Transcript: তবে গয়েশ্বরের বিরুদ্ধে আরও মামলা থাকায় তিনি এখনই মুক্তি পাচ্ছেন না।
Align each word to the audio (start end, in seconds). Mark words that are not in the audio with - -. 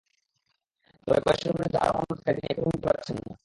তবে 1.07 1.19
গয়েশ্বরের 1.25 1.55
বিরুদ্ধে 1.57 1.79
আরও 1.79 1.93
মামলা 1.97 2.15
থাকায় 2.17 2.35
তিনি 2.37 2.47
এখনই 2.49 2.65
মুক্তি 2.65 2.79
পাচ্ছেন 2.85 3.15
না। 3.19 3.31